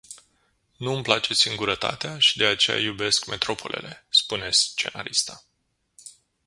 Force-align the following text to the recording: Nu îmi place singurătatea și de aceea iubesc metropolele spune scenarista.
Nu 0.77 0.91
îmi 0.93 1.03
place 1.03 1.33
singurătatea 1.33 2.19
și 2.19 2.37
de 2.37 2.45
aceea 2.45 2.77
iubesc 2.79 3.25
metropolele 3.25 4.05
spune 4.09 4.49
scenarista. 4.51 5.43